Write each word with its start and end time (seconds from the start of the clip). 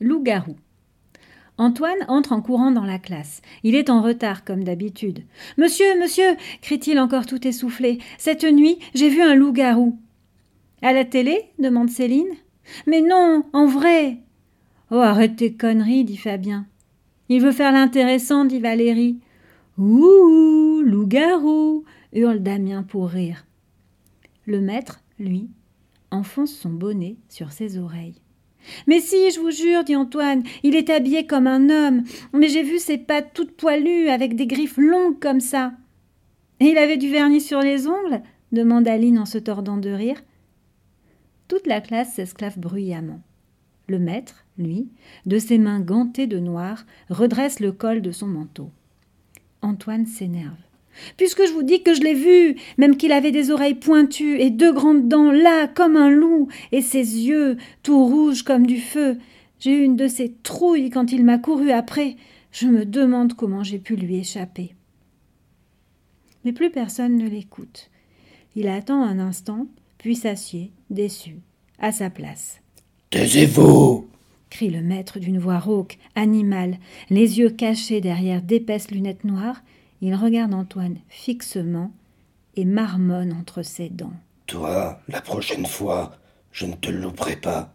loup-garou. 0.00 0.56
Antoine 1.56 2.04
entre 2.08 2.32
en 2.32 2.42
courant 2.42 2.72
dans 2.72 2.84
la 2.84 2.98
classe. 2.98 3.40
Il 3.62 3.76
est 3.76 3.90
en 3.90 4.02
retard, 4.02 4.44
comme 4.44 4.64
d'habitude. 4.64 5.22
Monsieur, 5.56 5.98
monsieur, 6.00 6.36
crie-t-il 6.62 6.98
encore 6.98 7.26
tout 7.26 7.46
essoufflé, 7.46 7.98
cette 8.18 8.44
nuit, 8.44 8.78
j'ai 8.94 9.08
vu 9.08 9.22
un 9.22 9.34
loup-garou. 9.34 9.96
À 10.82 10.92
la 10.92 11.04
télé 11.04 11.44
demande 11.58 11.90
Céline. 11.90 12.34
Mais 12.86 13.02
non, 13.02 13.44
en 13.52 13.66
vrai. 13.66 14.18
Oh, 14.90 14.96
arrête 14.96 15.36
tes 15.36 15.54
conneries, 15.54 16.04
dit 16.04 16.16
Fabien. 16.16 16.66
Il 17.28 17.40
veut 17.40 17.52
faire 17.52 17.72
l'intéressant, 17.72 18.44
dit 18.44 18.60
Valérie. 18.60 19.20
Ouh, 19.78 20.82
loup-garou 20.84 21.84
hurle 22.12 22.42
Damien 22.42 22.82
pour 22.82 23.08
rire. 23.08 23.46
Le 24.46 24.60
maître, 24.60 25.00
lui, 25.18 25.50
enfonce 26.10 26.52
son 26.52 26.70
bonnet 26.70 27.16
sur 27.28 27.52
ses 27.52 27.78
oreilles. 27.78 28.20
Mais 28.86 29.00
si, 29.00 29.30
je 29.30 29.40
vous 29.40 29.50
jure, 29.50 29.84
dit 29.84 29.96
Antoine, 29.96 30.42
il 30.62 30.76
est 30.76 30.90
habillé 30.90 31.26
comme 31.26 31.46
un 31.46 31.70
homme, 31.70 32.04
mais 32.32 32.48
j'ai 32.48 32.62
vu 32.62 32.78
ses 32.78 32.98
pattes 32.98 33.32
toutes 33.34 33.56
poilues, 33.56 34.08
avec 34.08 34.36
des 34.36 34.46
griffes 34.46 34.78
longues 34.78 35.18
comme 35.18 35.40
ça. 35.40 35.72
Et 36.60 36.66
il 36.66 36.78
avait 36.78 36.96
du 36.96 37.10
vernis 37.10 37.40
sur 37.40 37.60
les 37.60 37.86
ongles 37.86 38.22
demande 38.54 38.88
Aline 38.88 39.18
en 39.18 39.26
se 39.26 39.38
tordant 39.38 39.76
de 39.76 39.90
rire. 39.90 40.22
Toute 41.48 41.66
la 41.66 41.82
classe 41.82 42.14
s'esclave 42.14 42.58
bruyamment. 42.58 43.20
Le 43.86 43.98
maître, 43.98 44.46
lui, 44.56 44.88
de 45.26 45.38
ses 45.38 45.58
mains 45.58 45.80
gantées 45.80 46.26
de 46.26 46.38
noir, 46.38 46.86
redresse 47.10 47.60
le 47.60 47.72
col 47.72 48.00
de 48.00 48.12
son 48.12 48.28
manteau. 48.28 48.70
Antoine 49.60 50.06
s'énerve. 50.06 50.56
Puisque 51.16 51.46
je 51.46 51.52
vous 51.52 51.62
dis 51.62 51.82
que 51.82 51.94
je 51.94 52.00
l'ai 52.00 52.14
vu, 52.14 52.56
même 52.78 52.96
qu'il 52.96 53.12
avait 53.12 53.32
des 53.32 53.50
oreilles 53.50 53.74
pointues 53.74 54.40
et 54.40 54.50
deux 54.50 54.72
grandes 54.72 55.08
dents 55.08 55.32
là 55.32 55.68
comme 55.68 55.96
un 55.96 56.10
loup, 56.10 56.48
et 56.72 56.82
ses 56.82 56.98
yeux 56.98 57.56
tout 57.82 58.04
rouges 58.04 58.42
comme 58.42 58.66
du 58.66 58.78
feu. 58.78 59.18
J'ai 59.58 59.72
eu 59.72 59.82
une 59.82 59.96
de 59.96 60.08
ces 60.08 60.32
trouilles 60.42 60.90
quand 60.90 61.12
il 61.12 61.24
m'a 61.24 61.38
couru 61.38 61.70
après. 61.70 62.16
Je 62.52 62.66
me 62.66 62.84
demande 62.84 63.34
comment 63.34 63.62
j'ai 63.62 63.78
pu 63.78 63.96
lui 63.96 64.16
échapper. 64.16 64.74
Mais 66.44 66.52
plus 66.52 66.70
personne 66.70 67.16
ne 67.16 67.28
l'écoute. 67.28 67.90
Il 68.54 68.68
attend 68.68 69.02
un 69.02 69.18
instant, 69.18 69.66
puis 69.98 70.14
s'assied, 70.14 70.70
déçu, 70.90 71.36
à 71.78 71.90
sa 71.90 72.10
place. 72.10 72.60
Taisez-vous 73.10 74.06
crie 74.54 74.70
le 74.70 74.82
maître 74.82 75.18
d'une 75.18 75.40
voix 75.40 75.58
rauque, 75.58 75.98
animale, 76.14 76.78
les 77.10 77.40
yeux 77.40 77.50
cachés 77.50 78.00
derrière 78.00 78.40
d'épaisses 78.40 78.92
lunettes 78.92 79.24
noires, 79.24 79.64
il 80.00 80.14
regarde 80.14 80.54
Antoine 80.54 80.98
fixement 81.08 81.92
et 82.56 82.64
marmonne 82.64 83.32
entre 83.32 83.62
ses 83.62 83.88
dents. 83.88 84.12
Toi, 84.46 85.00
la 85.08 85.20
prochaine 85.20 85.66
fois, 85.66 86.12
je 86.52 86.66
ne 86.66 86.74
te 86.74 86.90
louperai 86.90 87.36
pas. 87.36 87.74